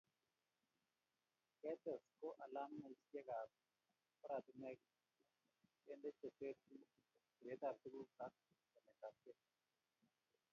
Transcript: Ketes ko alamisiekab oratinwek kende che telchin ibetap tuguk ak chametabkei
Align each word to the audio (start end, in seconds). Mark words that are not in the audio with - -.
Ketes 1.61 2.03
ko 2.19 2.27
alamisiekab 2.45 3.49
oratinwek 4.23 4.79
kende 5.85 6.09
che 6.19 6.27
telchin 6.37 6.81
ibetap 7.41 7.75
tuguk 7.81 8.09
ak 8.25 8.33
chametabkei 8.71 9.39